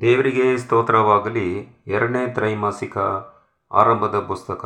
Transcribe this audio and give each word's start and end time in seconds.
ದೇವರಿಗೆ 0.00 0.58
ಸ್ತೋತ್ರವಾಗಲಿ. 0.58 1.76
ಎರಡನೇ 1.86 2.26
ತ್ರೈಮಾಸಿಕ 2.26 2.98
ಆರಂಭದ 3.72 4.20
ಪುಸ್ತಕ. 4.20 4.64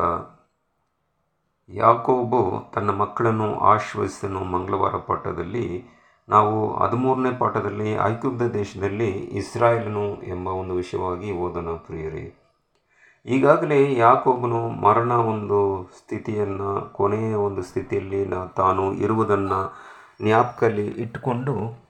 ಯಾಕೋಬು 1.69 2.71
ತನ್ನ 2.73 2.89
ಮಕ್ಕಳನ್ನು 2.91 3.59
ಆಶ್ವಸಿಸನು 3.59 4.39
ಮಂಗಳವಾರ 4.39 4.95
ಪಾಠದಲ್ಲಿ, 4.95 5.85
ನಾವು 6.29 6.77
ಹದಿಮೂರನೇ 6.77 7.37
ಪಾಠದಲ್ಲಿ 7.37 7.91
ಐಕ್ಯುಬ್ಧ 7.91 8.41
ದೇಶದಲ್ಲಿ 8.41 9.11
ಇಸ್ರಾಯೇಲನು 9.11 10.23
ಎಂಬ 10.23 10.47
ಒಂದು 10.47 10.73
ವಿಷಯವಾಗಿ 10.73 11.31
ಓದೋಣ 11.31 11.69
ಪ್ರಿಯರಿ. 11.69 12.39
ಈಗಾಗಲೇ 13.25 13.97
ಯಾಕೋಬನು 13.97 14.67
ಮರಣ 14.69 15.11
ಒಂದು 15.11 15.89
ಸ್ಥಿತಿಯನ್ನು, 15.97 16.93
ಕೊನೆಯ 16.93 17.33
ಒಂದು 17.35 17.61
ಸ್ಥಿತಿಯಲ್ಲಿ 17.61 18.25
ನಾ- 18.25 18.55
ತಾನು 18.55 18.93
ಇರುವುದನ್ನು 18.93 19.73
ಜ್ಞಾಪಕಲ್ಲಿ 20.21 20.87
ಇಟ್ಟುಕೊಂಡು 20.87 21.83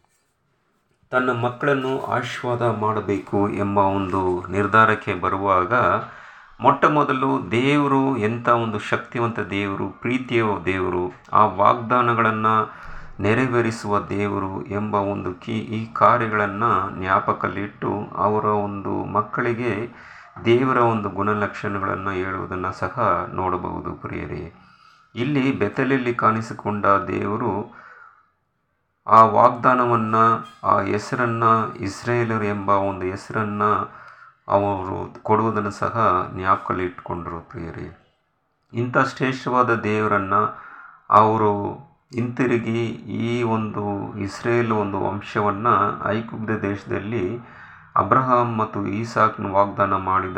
ತನ್ನ 1.14 1.32
ಮಕ್ಕಳನ್ನು 1.32 2.05
ಆಶೀರ್ವಾದ 2.05 2.61
ಮಾಡಬೇಕು 2.61 3.50
ಎಂಬ 3.50 3.77
ಒಂದು 3.77 4.48
ನಿರ್ಧಾರಕ್ಕೆ 4.52 5.13
ಬರುವಾಗ 5.13 5.73
ಮೊಟ್ಟ 6.62 6.85
ಮೊದಲು 6.85 7.52
ದೇವರು 7.52 8.17
ಎಂಥ 8.17 8.49
ಒಂದು 8.49 8.80
ಶಕ್ತಿವಂತ 8.80 9.40
ದೇವರು, 9.40 9.90
ಪ್ರೀತಿಯ 9.90 10.44
ದೇವರು, 10.66 11.13
ಆ 11.34 11.45
ವಾಗ್ದಾನಗಳನ್ನು 11.45 12.71
ನೆರವೇರಿಸುವ 13.20 13.99
ದೇವರು 13.99 14.66
ಎಂಬ 14.66 14.95
ಒಂದು 14.95 15.34
ಕಿ, 15.34 15.52
ಈ 15.52 15.94
ಕಾರ್ಯಗಳನ್ನು 15.94 17.02
ಜ್ಞಾಪಕಲ್ಲಿಟ್ಟು 17.02 17.91
ಅವರ 18.16 18.45
ಒಂದು 18.45 19.05
ಮಕ್ಕಳಿಗೆ 19.05 19.91
ದೇವರ 20.45 20.77
ಒಂದು 20.77 21.09
ಗುಣಲಕ್ಷಣಗಳನ್ನು 21.09 22.09
ಹೇಳುವುದನ್ನು 22.09 22.80
ಸಹ 22.80 23.26
ನೋಡಬಹುದು 23.34 23.93
ಪ್ರಿಯರೇ. 23.93 24.54
ಇಲ್ಲಿ 25.16 25.59
ಬೆತ್ತಲಲ್ಲಿ 25.59 26.16
ಕಾಣಿಸಿಕೊಂಡ 26.16 26.85
ದೇವರು 26.85 27.82
ಆ 29.07 29.25
ವಾಗ್ದಾನವನ್ನು, 29.25 30.23
ಆ 30.63 30.81
ಹೆಸರನ್ನು, 30.81 31.73
ಇಸ್ರೇಲರು 31.75 32.45
ಎಂಬ 32.45 32.70
ಒಂದು 32.70 33.05
ಹೆಸರನ್ನು 33.05 33.71
ಅವರು 34.48 35.21
ಕೊಡುವುದನ್ನು 35.23 35.71
ಸಹ 35.71 35.95
ಜ್ಞಾಪಕಲ್ಲಿ 36.35 36.85
ಇಟ್ಕೊಂಡ್ರು 36.85 37.40
ಪ್ರಿಯರೇ. 37.41 37.87
ಇಂಥ 38.74 38.98
ಶ್ರೇಷ್ಠವಾದ 38.98 39.76
ದೇವರನ್ನು 39.79 40.41
ಅವರು 41.09 41.51
ಹಿಂತಿರುಗಿ 42.13 42.81
ಈ 43.26 43.43
ಒಂದು 43.43 43.84
ಇಸ್ರೇಲ್ 44.18 44.71
ಒಂದು 44.71 44.98
ವಂಶವನ್ನು 45.01 45.74
ಐಕುಬ್ದ 46.09 46.49
ದೇಶದಲ್ಲಿ 46.62 47.26
ಅಬ್ರಹಾಂ 47.96 48.57
ಮತ್ತು 48.57 48.87
ಈಸಾಕ್ನ 48.87 49.51
ವಾಗ್ದಾನ 49.51 49.93
ಮಾಡಿದ 49.93 50.37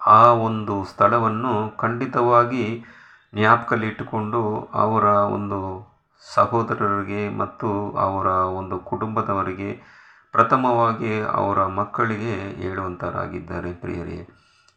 ಆ 0.00 0.22
ಒಂದು 0.32 0.84
ಸ್ಥಳವನ್ನು 0.84 1.76
ಖಂಡಿತವಾಗಿ 1.76 2.84
ಜ್ಞಾಪಕಲ್ಲಿಟ್ಟುಕೊಂಡು 3.34 4.42
ಅವರ 4.74 5.04
ಒಂದು 5.04 5.60
ಸಹೋದರರಿಗೆ 6.34 7.38
ಮತ್ತು 7.38 7.90
ಅವರ 7.90 8.26
ಒಂದು 8.26 8.78
ಕುಟುಂಬದವರಿಗೆ 8.78 9.70
ಪ್ರಥಮವಾಗಿ 10.32 11.20
ಅವರ 11.20 11.66
ಮಕ್ಕಳಿಗೆ 11.66 12.34
ಹೇಳುವಂತರಾಗಿದ್ದಾರೆ 12.62 13.74
ಪ್ರಿಯರೇ. 13.74 14.28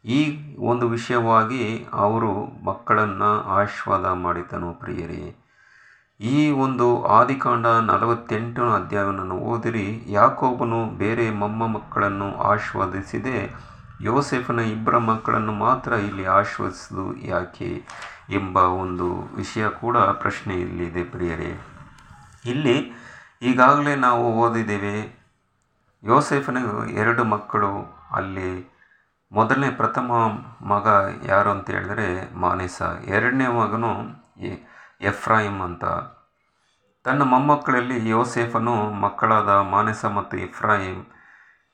ಈ 0.06 0.20
ಒಂದು 0.60 0.90
ವಿಷಯವಾಗಿ 0.90 1.88
ಅವರು 1.94 2.32
ಮಕ್ಕಳನ್ನು 2.66 3.32
ಆಶೀರ್ವಾದ 3.42 4.06
ಮಾಡಿದನು 4.06 4.74
ಪ್ರಿಯರೇ. 4.74 5.36
ಈ 6.20 6.52
ಒಂದು 6.52 7.06
ಆದಿಕಾಂಡ 7.06 7.66
ನಲವತ್ತೆಂಟನೇ 7.66 8.84
ಅಧ್ಯಾಯವನ್ನು 8.84 9.36
ಓದಿರಿ. 9.36 10.04
ಯಾಕೋಬನು 10.08 10.98
ಬೇರೆ 10.98 11.32
ಮೊಮ್ಮ 11.32 11.68
ಮಕ್ಕಳನ್ನು 11.68 12.36
ಆಶೀರ್ವದಿಸಿದೆ. 12.36 13.38
ಯೋಸೆಫನ 14.02 14.60
ಇಬ್ಬರ 14.60 14.98
ಮಕ್ಕಳನ್ನು 14.98 15.52
ಮಾತ್ರ 15.52 15.92
ಇಲ್ಲಿ 15.92 16.26
ಆಶೀರ್ವದಿಸುವುದು 16.26 17.18
ಯಾಕೆ 17.18 17.84
ಎಂಬ 18.30 18.58
ಒಂದು 18.58 19.22
ವಿಷಯ 19.36 19.70
ಕೂಡ 19.70 19.98
ಪ್ರಶ್ನೆ 19.98 20.54
ಇಲ್ಲಿದೆ 20.54 21.04
ಪ್ರಿಯರೇ. 21.04 21.60
ಇಲ್ಲಿ 22.46 22.92
ಈಗಾಗಲೇ 23.42 23.96
ನಾವು 23.96 24.34
ಓದಿದ್ದೇವೆ, 24.34 25.20
ಯೋಸೆಫನ 26.04 26.58
ಎರಡು 26.90 27.24
ಮಕ್ಕಳು, 27.24 27.72
ಅಲ್ಲಿ 28.12 28.74
ಮೊದಲನೇ 29.32 29.70
ಪ್ರಥಮ 29.70 30.12
ಮಗ 30.62 30.88
ಯಾರು 31.26 31.50
ಅಂತ 31.50 31.70
ಹೇಳಿದ್ರೆ 31.70 32.36
ಮಾನೇಸ, 32.36 32.82
ಎರಡನೇ 33.06 33.48
ಮಗನು 33.48 33.92
ಎಫ್ರಾಹಿಮ್ 35.02 35.62
ಅಂತ. 35.62 35.86
ತನ್ನ 37.04 37.24
ಮೊಮ್ಮಕ್ಕಳಲ್ಲಿ 37.24 38.10
ಯೋಸೇಫನು 38.10 38.92
ಮಕ್ಕಳಾದ 38.92 39.50
ಮಾನಸ 39.50 40.06
ಮತ್ತು 40.06 40.38
ಇಫ್ರಾಯಿಮ್ 40.38 41.06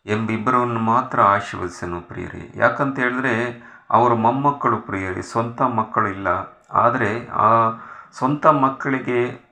ಎಂಬಿಬ್ಬರನ್ನು 0.05 0.79
ಮಾತ್ರ 0.79 1.21
ಆಶೀರ್ವದಿಸನು 1.21 2.01
ಪ್ರಿಯರೇ. 2.01 2.53
ಯಾಕಂತ 2.55 2.99
ಹೇಳಿದ್ರೆ, 2.99 3.63
ಅವರ 3.89 4.13
ಮೊಮ್ಮಕ್ಕಳು 4.13 4.77
ಪ್ರಿಯರೇ, 4.77 5.21
ಸ್ವಂತ 5.21 5.61
ಮಕ್ಕಳು 5.61 6.07
ಇಲ್ಲ. 6.07 6.27
ಆದರೆ 6.71 7.27
ಆ 7.27 7.69
ಸ್ವಂತ 8.17 8.45
ಮಕ್ಕಳಿಗೆ 8.45 9.43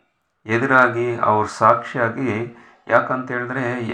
ಎದುರಾಗಿ 0.46 1.16
ಅವ್ರ 1.16 1.48
ಸಾಕ್ಷಿಯಾಗಿ, 1.58 2.58
ಯಾಕಂತ 2.88 3.32
ಹೇಳಿದ್ರೆ 3.32 3.88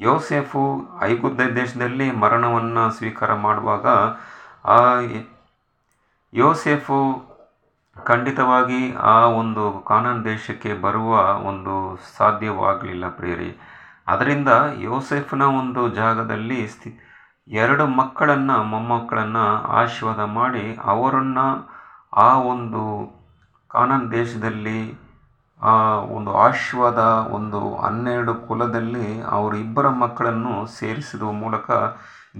ಯೋಸೆಫು 0.00 0.88
ಐಗುದ್ದ 1.00 1.40
ದೇಶದಲ್ಲಿ 1.40 2.10
ಮರಣವನ್ನು 2.10 2.90
ಸ್ವೀಕಾರ 2.90 3.34
ಮಾಡುವಾಗ, 3.34 3.86
ಆ 4.64 5.00
ಯೋಸೇಫು 6.34 7.28
ಖಂಡಿತವಾಗಿ 8.04 8.94
ಆ 8.94 9.20
ಒಂದು 9.20 9.80
ಕಾನೂನು 9.80 10.24
ದೇಶಕ್ಕೆ 10.24 10.74
ಬರುವ 10.74 11.20
ಒಂದು 11.32 11.98
ಸಾಧ್ಯವಾಗಲಿಲ್ಲ 12.16 13.08
ಪ್ರಿಯರೇ. 13.08 13.56
ಅದರಿಂದ 14.08 14.50
ಯೋಸೆಫ್ನ 14.80 15.42
ಒಂದು 15.42 15.82
ಜಾಗದಲ್ಲಿ 15.88 16.66
ಸ್ಥಿ, 16.66 16.90
ಎರಡು 17.48 17.86
ಮಕ್ಕಳನ್ನು, 17.86 18.56
ಮೊಮ್ಮಕ್ಕಳನ್ನು 18.62 19.44
ಆಶೀರ್ವಾದ 19.80 20.20
ಮಾಡಿ 20.20 20.64
ಅವರನ್ನು 20.84 21.46
ಆ 22.16 22.28
ಒಂದು 22.52 22.82
ಕಾನನ್ 23.70 24.12
ದೇಶದಲ್ಲಿ, 24.12 24.80
ಆ 25.62 25.74
ಒಂದು 26.16 26.30
ಆಶೀರ್ವಾದ 26.36 26.98
ಒಂದು 27.36 27.60
ಹನ್ನೆರಡು 27.76 28.34
ಕುಲದಲ್ಲಿ 28.34 29.20
ಅವರಿಬ್ಬರ 29.20 29.88
ಮಕ್ಕಳನ್ನು 29.88 30.54
ಸೇರಿಸುವ 30.78 31.32
ಮೂಲಕ 31.32 31.70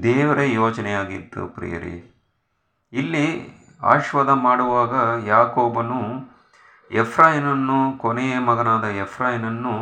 ದೇವರೇ 0.03 0.47
ಯೋಜನೆಯಾಗಿತ್ತು 0.53 1.43
ಪ್ರಿಯರಿ. 1.49 1.97
ಇಲ್ಲಿ 2.93 3.27
ಆಶೀರ್ವಾದ 3.83 4.29
ಮಾಡುವಾಗ 4.29 4.95
ಯಾಕೋಬನು 5.27 6.01
ಎಫ್ರಾಯನನ್ನು, 6.91 7.99
ಕೊನೆಯ 7.99 8.35
ಮಗನಾದ 8.39 8.85
ಎಫ್ರಾಯನನ್ನು 9.05 9.75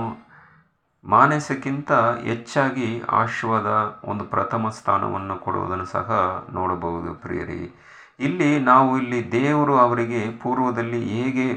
ಮಾನಸಕ್ಕಿಂತ 1.06 1.93
ಹೆಚ್ಚಾಗಿ 1.93 3.03
ಆಶ್ವದ 3.11 4.00
ಒಂದು 4.05 4.25
ಪ್ರಥಮ 4.25 4.69
ಸ್ಥಾನವನ್ನು 4.69 5.37
ಕೊಡುವುದನ್ನು 5.37 5.84
ಸಹ 5.84 6.11
ನೋಡಬಹುದು 6.53 7.15
ಪ್ರಿಯರಿ. 7.15 7.75
ಇಲ್ಲಿ 8.21 8.61
ನಾವು 8.61 8.99
ಇಲ್ಲಿ 8.99 9.33
ದೇವರು 9.33 9.78
ಅವರಿಗೆ 9.78 10.31
ಪೂರ್ವದಲ್ಲಿ 10.31 11.09
ಹೇಗೆ 11.09 11.55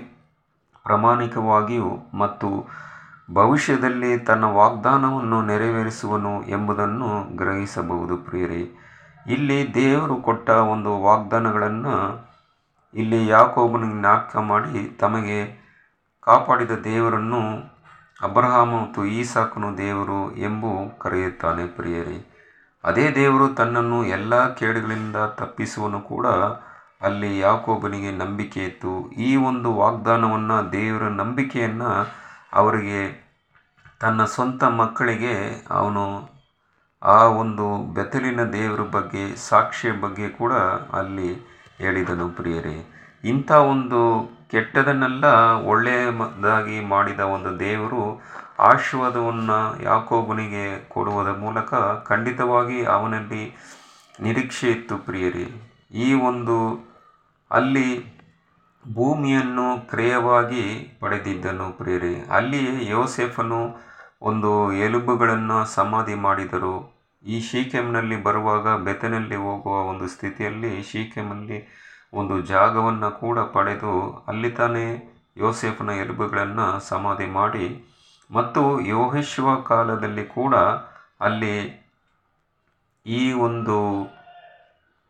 ಪ್ರಾಮಾಣಿಕವಾಗಿಯೂ 0.84 2.18
ಮತ್ತು 2.18 2.68
ಭವಿಷ್ಯದಲ್ಲಿ 3.34 4.18
ತನ್ನ 4.20 4.44
ವಾಗ್ದಾನವನ್ನು 4.44 5.46
ನೆರವೇರಿಸುವನು 5.46 6.44
ಎಂಬುದನ್ನು 6.44 7.38
ಗ್ರಹಿಸಬಹುದು 7.38 8.18
ಪ್ರಿಯರಿ. 8.18 8.64
ಇಲ್ಲಿ 9.28 9.74
ದೇವರು 9.74 10.16
ಕೊಟ್ಟ 10.16 10.50
ಒಂದು 10.50 11.02
ವಾಗ್ದಾನಗಳನ್ನು 11.02 11.96
ಇಲ್ಲಿ 12.94 13.28
ಯಾಕೋಬನಿಗೆ 13.28 14.00
ಜ್ಞಾಪಕ 14.00 14.38
ಮಾಡಿ 14.38 14.98
ತಮಗೆ 15.00 15.70
ಕಾಪಾಡಿದ 16.22 16.72
ದೇವರನ್ನು 16.72 17.42
ಅಬ್ರಹಾಮ 18.24 18.82
ಮತ್ತು 18.82 19.06
ಈಸಾಕನು 19.06 19.78
ದೇವರು 19.78 20.36
ಎಂಬು 20.36 21.00
ಕರೆಯುತ್ತಾನೆ 21.00 21.66
ಪ್ರಿಯರೇ. 21.68 22.36
ಅದೇ 22.84 23.12
ದೇವರು 23.12 23.48
ತನ್ನನ್ನು 23.54 24.06
ಎಲ್ಲ 24.06 24.54
ಕೇಡುಗಳಿಂದ 24.54 25.16
ತಪ್ಪಿಸುವನು 25.16 26.02
ಕೂಡ 26.02 26.28
ಅಲ್ಲಿ 27.02 27.40
ಯಾಕೋಬನಿಗೆ 27.40 28.12
ನಂಬಿಕೆ 28.12 28.64
ಇತ್ತು. 28.64 29.12
ಈ 29.12 29.36
ಒಂದು 29.36 29.74
ವಾಗ್ದಾನವನ್ನು 29.74 30.72
ದೇವರ 30.72 31.04
ನಂಬಿಕೆಯನ್ನು 31.04 32.08
ಅವರಿಗೆ, 32.54 33.30
ತನ್ನ 34.00 34.26
ಸ್ವಂತ 34.26 34.64
ಮಕ್ಕಳಿಗೆ 34.64 35.66
ಅವನು 35.70 36.30
ಆ 37.04 37.24
ಒಂದು 37.24 37.94
ಬೆತಲಿನ 37.94 38.44
ದೇವರ 38.44 38.82
ಬಗ್ಗೆ, 38.82 39.36
ಸಾಕ್ಷಿಯ 39.36 39.92
ಬಗ್ಗೆ 39.92 40.30
ಕೂಡ 40.30 40.54
ಅಲ್ಲಿ 40.94 41.34
ಹೇಳಿದನು 41.78 42.30
ಪ್ರಿಯರೇ. 42.30 42.78
ಇಂಥ 43.24 43.52
ಒಂದು 43.52 44.02
ಕೆಟ್ಟದನ್ನೆಲ್ಲ 44.52 45.26
ಒಳ್ಳೆಯದಾಗಿ 45.72 46.80
ಮಾಡಿದ 46.80 47.20
ಒಂದು 47.20 47.60
ದೇವರು 47.60 48.22
ಆಶೀರ್ವಾದವನ್ನು 48.60 49.84
ಯಾಕೋಬನಿಗೆ 49.84 50.90
ಕೊಡುವುದರ 50.90 51.32
ಮೂಲಕ 51.32 51.74
ಖಂಡಿತವಾಗಿ 52.08 52.84
ಅವನಲ್ಲಿ 52.86 53.44
ನಿರೀಕ್ಷೆ 54.20 54.72
ಇತ್ತು 54.72 54.98
ಪ್ರಿಯರಿ. 54.98 55.46
ಈ 55.92 56.14
ಒಂದು 56.14 56.58
ಅಲ್ಲಿ 57.52 58.20
ಭೂಮಿಯನ್ನು 58.94 59.90
ಕ್ರಯವಾಗಿ 59.90 60.64
ಪಡೆದಿದ್ದನು 61.00 61.78
ಪ್ರಿಯರಿ. 61.78 62.16
ಅಲ್ಲಿ 62.32 62.90
ಯೋಸೆಫನು 62.90 63.62
ಒಂದು 64.22 64.74
ಎಲುಬುಗಳನ್ನು 64.74 65.66
ಸಮಾಧಿ 65.66 66.14
ಮಾಡಿದರು. 66.14 66.76
ಈ 67.24 67.40
ಶೀಕೆಮ್ನಲ್ಲಿ 67.42 68.24
ಬರುವಾಗ 68.24 68.68
ಬೆತನಲ್ಲಿ 68.84 69.36
ಹೋಗುವ 69.36 69.74
ಒಂದು 69.74 70.08
ಸ್ಥಿತಿಯಲ್ಲಿ 70.08 70.84
ಶೀಕೆಮಲ್ಲಿ 70.84 71.60
ಒಂದು 72.14 72.42
ಜಾಗವನ್ನು 72.42 73.12
ಕೂಡ 73.20 73.40
ಪಡೆದು 73.40 73.94
ಅಲ್ಲಿ 74.28 74.50
ತಾನೇ 74.52 74.86
ಯೋಸೆಫನ 75.38 75.90
ಎಲುಬುಗಳನ್ನು 75.90 76.68
ಸಮಾಧಿ 76.88 77.28
ಮಾಡಿ 77.32 77.68
ಮತ್ತು 78.32 78.80
ಯೋಹೇಶ್ವ 78.88 79.56
ಕಾಲದಲ್ಲಿ 79.62 80.26
ಕೂಡ 80.26 80.56
ಅಲ್ಲಿ 81.22 81.56
ಈ 83.06 83.34
ಒಂದು 83.34 83.78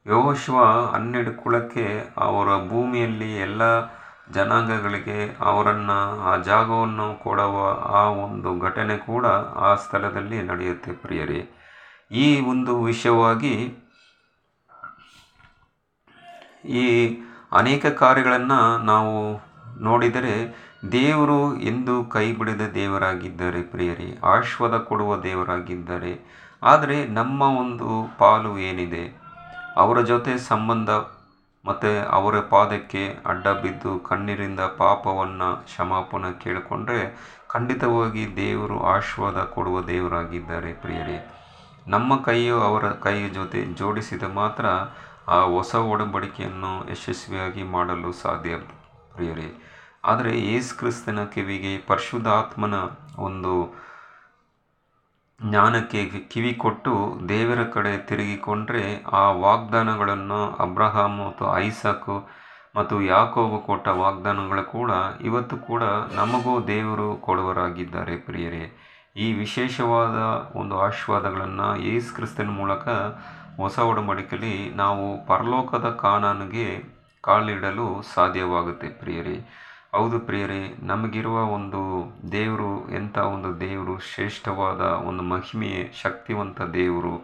ಯೋಶ್ವ 0.05 0.57
ಹನ್ನೆರಡು 0.93 1.31
ಕುಳಕ್ಕೆ 1.43 1.85
ಅವರ 2.17 2.49
ಭೂಮಿಯಲ್ಲಿ 2.67 3.31
ಎಲ್ಲ 3.37 3.61
ಜನಾಂಗಗಳಿಗೆ 4.31 5.37
ಅವರನ್ನು 5.39 5.97
ಆ 6.21 6.35
ಜಾಗವನ್ನು 6.35 7.07
ಕೊಡುವ 7.23 7.57
ಆ 7.99 8.03
ಒಂದು 8.25 8.59
ಘಟನೆ 8.59 8.97
ಕೂಡ 8.97 9.25
ಆ 9.67 9.75
ಸ್ಥಳದಲ್ಲಿ 9.75 10.43
ನಡೆಯುತ್ತೆ 10.43 10.91
ಪ್ರಿಯರೇ. 10.93 11.41
ಈ 12.11 12.27
ಒಂದು 12.41 12.73
ವಿಷಯವಾಗಿ 12.83 13.53
ಈ 16.63 16.85
ಅನೇಕ 17.51 17.85
ಕಾರ್ಯಗಳನ್ನು 17.85 18.83
ನಾವು 18.83 19.15
ನೋಡಿದರೆ 19.81 20.35
ದೇವರು 20.91 21.55
ಎಂದು 21.61 22.03
ಕೈ 22.03 22.31
ಬಿಡದ 22.31 22.61
ದೇವರಾಗಿದ್ದಾರೆ 22.73 23.61
ಪ್ರಿಯರೇ, 23.61 24.19
ಆಶ್ವದ 24.23 24.77
ಕೊಡುವ 24.77 25.17
ದೇವರಾಗಿದ್ದಾರೆ. 25.17 26.13
ಆದರೆ 26.61 27.05
ನಮ್ಮ 27.05 27.41
ಒಂದು 27.41 28.17
ಪಾಲು 28.17 28.57
ಏನಿದೆ? 28.59 29.03
ಅವರ 29.77 30.01
ಜೊತೆ 30.01 30.37
ಸಂಬಂಧ 30.37 30.89
ಮತ್ತು 31.65 32.09
ಅವರ 32.09 32.39
ಪಾದಕ್ಕೆ 32.39 33.19
ಅಡ್ಡ 33.25 33.47
ಬಿದ್ದು 33.47 33.99
ಕಣ್ಣೀರಿಂದ 33.99 34.59
ಪಾಪವನ್ನು 34.59 35.55
ಕ್ಷಮಾಪನ 35.63 36.31
ಕೇಳಿಕೊಂಡ್ರೆ 36.31 37.01
ಖಂಡಿತವಾಗಿ 37.49 38.35
ದೇವರು 38.35 38.79
ಆಶ್ವಾದ 38.79 39.43
ಕೊಡುವ 39.43 39.81
ದೇವರಾಗಿದ್ದಾರೆ 39.81 40.73
ಪ್ರಿಯರೇ. 40.73 41.17
ನಮ್ಮ 41.87 42.21
ಕೈಯು 42.21 42.61
ಅವರ 42.61 42.91
ಕೈಯ 42.91 43.29
ಜೊತೆ 43.29 43.61
ಜೋಡಿಸಿದ 43.65 44.23
ಮಾತ್ರ 44.23 44.65
ಆ 45.35 45.39
ಹೊಸ 45.55 45.71
ಒಡಂಬಡಿಕೆಯನ್ನು 45.93 46.71
ಯಶಸ್ವಿಯಾಗಿ 46.91 47.63
ಮಾಡಲು 47.75 48.11
ಸಾಧ್ಯ, 48.23 48.53
ಪ್ರಿಯರೇ. 49.13 49.49
ಆದರೆ 50.09 50.31
ಯೇಸು 50.49 50.71
ಕ್ರಿಸ್ತನ 50.79 51.19
ಕಿವಿಗೆ 51.33 51.71
ಪರಿಶುದ್ಧಾತ್ಮನ 51.89 52.75
ಒಂದು 53.27 53.53
ಜ್ಞಾನಕ್ಕೆ 55.39 56.01
ಕಿವಿ 56.31 56.53
ಕೊಟ್ಟು 56.63 56.93
ದೇವರ 57.31 57.61
ಕಡೆ 57.75 57.91
ತಿರುಗಿಕೊಂಡ್ರೆ 58.09 58.83
ಆ 59.19 59.23
ವಾಗ್ದಾನಗಳನ್ನು 59.45 60.39
ಅಬ್ರಹಾಮ್ 60.65 61.17
ಮತ್ತು 61.25 61.45
ಐಸಾಕು 61.65 62.15
ಮತ್ತು 62.77 62.95
ಯಾಕೋಬು 63.13 63.57
ಕೊಟ್ಟ 63.67 63.87
ವಾಗ್ದಾನಗಳು 64.01 64.63
ಕೂಡ 64.73 64.91
ಇವತ್ತು 65.29 65.55
ಕೂಡ 65.69 65.83
ನಮಗೂ 66.19 66.53
ದೇವರು 66.73 67.07
ಕೊಡುವರಾಗಿದ್ದಾರೆ, 67.27 68.15
ಪ್ರಿಯರೇ. 68.27 68.65
ಈ 69.17 69.27
ವಿಶೇಷವಾದ 69.43 70.17
ಒಂದು 70.59 70.75
ಆಶೀರ್ವಾದಗಳನ್ನು 70.87 71.67
ಯೇಸು 71.87 72.09
ಕ್ರಿಸ್ತನ 72.15 72.51
ಮೂಲಕ 72.59 72.87
ಹೊಸ 73.59 73.79
ಒಡಂಬಡಿಕೆಯಲ್ಲಿ 73.79 74.55
ನಾವು 74.75 75.05
ಪರಲೋಕದ 75.25 75.89
ಕಾನೂನಿಗೆ 76.01 76.67
ಕಾಲಿಡಲು 77.21 77.87
ಸಾಧ್ಯವಾಗುತ್ತೆ 78.13 78.89
ಪ್ರಿಯರೇ. 78.89 79.37
ಹೌದು 79.93 80.19
ಪ್ರಿಯರೇ, 80.19 80.61
ನಮಗಿರುವ 80.83 81.37
ಒಂದು 81.55 81.81
ದೇವರು, 82.31 82.71
ಎಂಥ 82.89 83.17
ಒಂದು 83.17 83.59
ದೇವರು, 83.59 83.99
ಶ್ರೇಷ್ಠವಾದ 83.99 84.81
ಒಂದು 85.07 85.23
ಮಹಿಮೆಯ, 85.23 85.79
ಶಕ್ತಿವಂತ 86.01 86.61
ದೇವರು. 86.61 87.15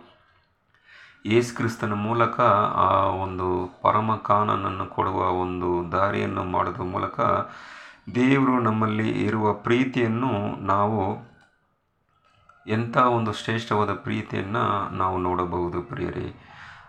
ಯೇಸು 1.26 1.52
ಕ್ರಿಸ್ತನ 1.56 1.94
ಮೂಲಕ 1.94 2.40
ಆ 2.88 2.90
ಒಂದು 3.24 3.48
ಪರಮ 3.82 4.16
ಕಾನನನ್ನು 4.16 4.86
ಕೊಡುವ 4.86 5.20
ಒಂದು 5.44 5.70
ದಾರಿಯನ್ನು 5.92 6.44
ಮಾಡೋದ್ರ 6.44 6.84
ಮೂಲಕ 6.84 7.20
ದೇವರು 8.16 8.56
ನಮ್ಮಲ್ಲಿ 8.60 9.10
ಇರುವ 9.26 9.54
ಪ್ರೀತಿಯನ್ನು 9.54 10.34
ನಾವು 10.66 11.00
ಎಂಥ 12.67 12.97
ಒಂದು 12.97 13.33
ಶ್ರೇಷ್ಠವಾದ 13.33 13.94
ಪ್ರೀತಿಯನ್ನು 13.94 14.94
ನಾವು 14.94 15.17
ನೋಡಬಹುದು 15.17 15.81
ಪ್ರಿಯರೇ. 15.81 16.35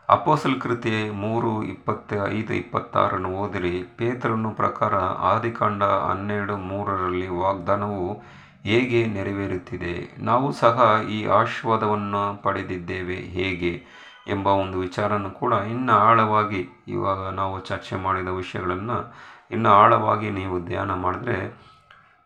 ಅಪೋಸಲ್ 0.08 0.61
ಕೃತಿ 0.61 1.11
ಮೂರು 1.11 1.62
ಇಪ್ಪತ್ತ 1.62 2.12
ಐದು 2.28 2.55
ಇಪ್ಪತ್ತಾರನ್ನು 2.55 3.28
ಓದಿರಿ. 3.28 3.82
ಪೇತ್ರನು 3.96 4.50
ಪ್ರಕಾರ 4.50 4.94
ಆದಿಕಾಂಡ 5.34 5.82
ಹನ್ನೆರಡು 5.82 6.56
ಮೂರರಲ್ಲಿ 6.56 7.28
ವಾಗ್ದಾನವು 7.28 8.23
ಹೇಗೆ 8.62 9.06
ನೆರವೇರುತ್ತಿದೆ? 9.06 10.14
ನಾವು 10.19 10.52
ಸಹ 10.52 11.00
ಈ 11.11 11.26
ಆಶೀರ್ವಾದವನ್ನು 11.26 12.43
ಪಡೆದಿದ್ದೇವೆ. 12.43 13.17
ಹೇಗೆ? 13.17 13.84
ಎಂಬ 14.28 14.46
ಒಂದು 14.46 14.78
ವಿಚಾರನೂ 14.78 15.31
ಕೂಡ 15.31 15.52
ಇನ್ನು 15.52 15.93
ಆಳವಾಗಿ 15.93 16.84
ಇವಾಗ 16.88 17.28
ನಾವು 17.28 17.61
ಚರ್ಚೆ 17.61 17.96
ಮಾಡಿದ 17.96 18.28
ವಿಷಯಗಳನ್ನು 18.28 19.14
ಇನ್ನು 19.50 19.69
ಆಳವಾಗಿ 19.69 20.31
ನೀವು 20.31 20.64
ಧ್ಯಾನ 20.64 20.94
ಮಾಡಿದ್ರೆ 20.94 21.67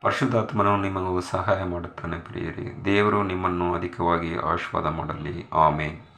ಪರಿಶುದ್ಧಾತ್ಮನು 0.03 0.83
ನಿಮಗೂ 0.83 1.21
ಸಹಾಯ 1.21 1.65
ಮಾಡುತ್ತಾನೆ 1.65 2.19
ಪ್ರಿಯರಿ. 2.19 2.85
ದೇವರು 2.85 3.23
ನಿಮ್ಮನ್ನು 3.23 3.75
ಅಧಿಕವಾಗಿ 3.75 4.37
ಆಶೀರ್ವಾದ 4.37 4.87
ಮಾಡಲಿ. 4.87 5.47
ಆಮೇಲೆ 5.53 6.10